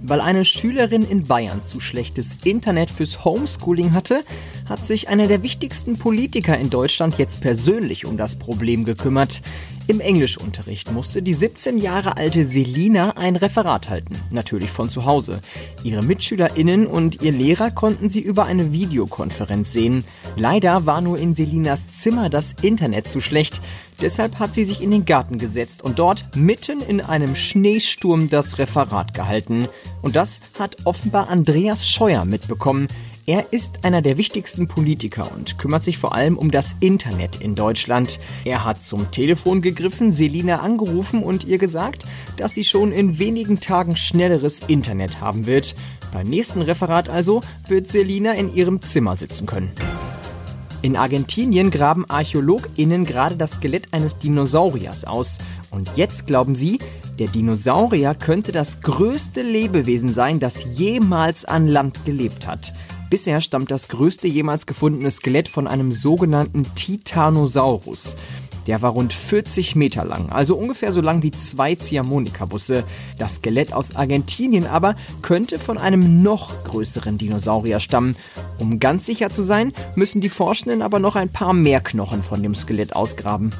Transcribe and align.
Weil 0.00 0.20
eine 0.20 0.44
Schülerin 0.44 1.02
in 1.02 1.24
Bayern 1.24 1.64
zu 1.64 1.80
schlechtes 1.80 2.38
Internet 2.44 2.90
fürs 2.90 3.24
Homeschooling 3.24 3.92
hatte, 3.92 4.22
hat 4.68 4.86
sich 4.86 5.08
einer 5.08 5.26
der 5.26 5.42
wichtigsten 5.42 5.98
Politiker 5.98 6.56
in 6.56 6.70
Deutschland 6.70 7.18
jetzt 7.18 7.40
persönlich 7.40 8.06
um 8.06 8.16
das 8.16 8.36
Problem 8.36 8.84
gekümmert. 8.84 9.42
Im 9.88 10.00
Englischunterricht 10.00 10.92
musste 10.92 11.22
die 11.22 11.32
17 11.32 11.78
Jahre 11.78 12.18
alte 12.18 12.44
Selina 12.44 13.16
ein 13.16 13.36
Referat 13.36 13.88
halten, 13.88 14.16
natürlich 14.30 14.70
von 14.70 14.90
zu 14.90 15.06
Hause. 15.06 15.40
Ihre 15.82 16.02
Mitschülerinnen 16.02 16.86
und 16.86 17.22
ihr 17.22 17.32
Lehrer 17.32 17.70
konnten 17.70 18.10
sie 18.10 18.20
über 18.20 18.44
eine 18.44 18.70
Videokonferenz 18.70 19.72
sehen. 19.72 20.04
Leider 20.36 20.84
war 20.84 21.00
nur 21.00 21.18
in 21.18 21.34
Selinas 21.34 21.88
Zimmer 22.00 22.28
das 22.28 22.52
Internet 22.60 23.08
zu 23.08 23.22
schlecht. 23.22 23.62
Deshalb 24.02 24.38
hat 24.38 24.52
sie 24.52 24.64
sich 24.64 24.82
in 24.82 24.90
den 24.90 25.06
Garten 25.06 25.38
gesetzt 25.38 25.82
und 25.82 25.98
dort 25.98 26.36
mitten 26.36 26.80
in 26.80 27.00
einem 27.00 27.34
Schneesturm 27.34 28.28
das 28.28 28.58
Referat 28.58 29.14
gehalten. 29.14 29.68
Und 30.02 30.16
das 30.16 30.40
hat 30.58 30.76
offenbar 30.84 31.28
Andreas 31.28 31.86
Scheuer 31.86 32.24
mitbekommen. 32.24 32.88
Er 33.26 33.52
ist 33.52 33.84
einer 33.84 34.00
der 34.00 34.16
wichtigsten 34.16 34.68
Politiker 34.68 35.30
und 35.34 35.58
kümmert 35.58 35.84
sich 35.84 35.98
vor 35.98 36.14
allem 36.14 36.38
um 36.38 36.50
das 36.50 36.76
Internet 36.80 37.42
in 37.42 37.54
Deutschland. 37.54 38.18
Er 38.46 38.64
hat 38.64 38.82
zum 38.82 39.10
Telefon 39.10 39.60
gegriffen, 39.60 40.12
Selina 40.12 40.60
angerufen 40.60 41.22
und 41.22 41.44
ihr 41.44 41.58
gesagt, 41.58 42.06
dass 42.38 42.54
sie 42.54 42.64
schon 42.64 42.90
in 42.90 43.18
wenigen 43.18 43.60
Tagen 43.60 43.96
schnelleres 43.96 44.60
Internet 44.60 45.20
haben 45.20 45.44
wird. 45.44 45.74
Beim 46.10 46.26
nächsten 46.26 46.62
Referat 46.62 47.10
also 47.10 47.42
wird 47.66 47.88
Selina 47.88 48.32
in 48.32 48.54
ihrem 48.54 48.80
Zimmer 48.80 49.14
sitzen 49.14 49.44
können. 49.44 49.70
In 50.80 50.96
Argentinien 50.96 51.72
graben 51.72 52.08
ArchäologInnen 52.08 53.04
gerade 53.04 53.36
das 53.36 53.52
Skelett 53.52 53.92
eines 53.92 54.18
Dinosauriers 54.18 55.04
aus. 55.04 55.38
Und 55.70 55.96
jetzt 55.96 56.26
glauben 56.28 56.54
sie, 56.54 56.78
der 57.18 57.26
Dinosaurier 57.26 58.14
könnte 58.14 58.52
das 58.52 58.80
größte 58.80 59.42
Lebewesen 59.42 60.08
sein, 60.08 60.38
das 60.38 60.64
jemals 60.76 61.44
an 61.44 61.66
Land 61.66 62.04
gelebt 62.04 62.46
hat. 62.46 62.72
Bisher 63.10 63.40
stammt 63.40 63.72
das 63.72 63.88
größte 63.88 64.28
jemals 64.28 64.66
gefundene 64.66 65.10
Skelett 65.10 65.48
von 65.48 65.66
einem 65.66 65.92
sogenannten 65.92 66.62
Titanosaurus. 66.76 68.16
Der 68.68 68.82
war 68.82 68.90
rund 68.90 69.14
40 69.14 69.76
Meter 69.76 70.04
lang, 70.04 70.28
also 70.28 70.54
ungefähr 70.54 70.92
so 70.92 71.00
lang 71.00 71.22
wie 71.22 71.30
zwei 71.30 71.74
Ziehharmonikabusse. 71.74 72.84
Das 73.18 73.36
Skelett 73.36 73.72
aus 73.72 73.96
Argentinien 73.96 74.66
aber 74.66 74.94
könnte 75.22 75.58
von 75.58 75.78
einem 75.78 76.22
noch 76.22 76.64
größeren 76.64 77.16
Dinosaurier 77.16 77.80
stammen. 77.80 78.14
Um 78.58 78.78
ganz 78.78 79.06
sicher 79.06 79.30
zu 79.30 79.42
sein, 79.42 79.72
müssen 79.94 80.20
die 80.20 80.28
Forschenden 80.28 80.82
aber 80.82 80.98
noch 80.98 81.16
ein 81.16 81.32
paar 81.32 81.54
mehr 81.54 81.80
Knochen 81.80 82.22
von 82.22 82.42
dem 82.42 82.54
Skelett 82.54 82.94
ausgraben. 82.94 83.52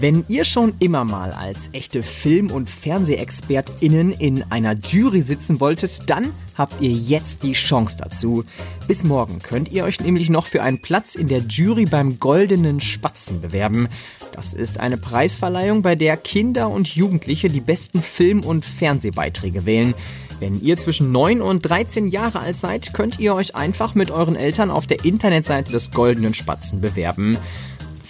Wenn 0.00 0.24
ihr 0.28 0.46
schon 0.46 0.72
immer 0.78 1.04
mal 1.04 1.30
als 1.32 1.68
echte 1.72 2.02
Film- 2.02 2.50
und 2.50 2.70
FernsehexpertInnen 2.70 4.12
in 4.12 4.50
einer 4.50 4.72
Jury 4.72 5.20
sitzen 5.20 5.60
wolltet, 5.60 6.08
dann 6.08 6.32
habt 6.56 6.80
ihr 6.80 6.90
jetzt 6.90 7.42
die 7.42 7.52
Chance 7.52 7.98
dazu. 7.98 8.44
Bis 8.88 9.04
morgen 9.04 9.40
könnt 9.40 9.70
ihr 9.70 9.84
euch 9.84 10.00
nämlich 10.00 10.30
noch 10.30 10.46
für 10.46 10.62
einen 10.62 10.78
Platz 10.78 11.16
in 11.16 11.28
der 11.28 11.40
Jury 11.40 11.84
beim 11.84 12.18
Goldenen 12.18 12.80
Spatzen 12.80 13.42
bewerben. 13.42 13.88
Das 14.32 14.54
ist 14.54 14.80
eine 14.80 14.96
Preisverleihung, 14.96 15.82
bei 15.82 15.96
der 15.96 16.16
Kinder 16.16 16.70
und 16.70 16.88
Jugendliche 16.88 17.48
die 17.48 17.60
besten 17.60 18.02
Film- 18.02 18.42
und 18.42 18.64
Fernsehbeiträge 18.64 19.66
wählen. 19.66 19.92
Wenn 20.38 20.58
ihr 20.58 20.78
zwischen 20.78 21.12
9 21.12 21.42
und 21.42 21.60
13 21.60 22.08
Jahre 22.08 22.40
alt 22.40 22.56
seid, 22.56 22.94
könnt 22.94 23.20
ihr 23.20 23.34
euch 23.34 23.54
einfach 23.54 23.94
mit 23.94 24.10
euren 24.10 24.36
Eltern 24.36 24.70
auf 24.70 24.86
der 24.86 25.04
Internetseite 25.04 25.70
des 25.70 25.90
Goldenen 25.90 26.32
Spatzen 26.32 26.80
bewerben. 26.80 27.36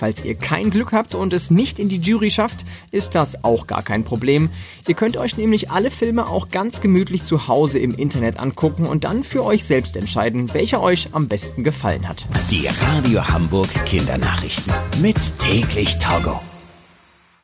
Falls 0.01 0.25
ihr 0.25 0.35
kein 0.35 0.71
Glück 0.71 0.93
habt 0.93 1.15
und 1.15 1.35
es 1.35 1.51
nicht 1.51 1.79
in 1.79 1.91
die 1.91 1.99
Jury 1.99 2.31
schafft, 2.31 2.65
ist 2.91 3.15
das 3.15 3.45
auch 3.45 3.67
gar 3.67 3.83
kein 3.83 4.03
Problem. 4.03 4.49
Ihr 4.89 4.95
könnt 4.95 5.19
euch 5.19 5.37
nämlich 5.37 5.71
alle 5.71 5.91
Filme 5.91 6.27
auch 6.27 6.49
ganz 6.49 6.81
gemütlich 6.81 7.23
zu 7.23 7.49
Hause 7.49 7.81
im 7.81 7.95
Internet 7.95 8.41
angucken 8.41 8.87
und 8.87 9.05
dann 9.05 9.25
für 9.25 9.45
euch 9.45 9.65
selbst 9.65 9.99
entscheiden, 9.99 10.55
welcher 10.55 10.81
euch 10.81 11.11
am 11.13 11.29
besten 11.29 11.65
gefallen 11.65 12.09
hat. 12.09 12.27
Die 12.51 12.67
Radio 12.67 13.29
Hamburg 13.29 13.69
Kindernachrichten. 13.85 14.73
Mit 15.03 15.19
täglich 15.39 15.99
Togo. 15.99 16.41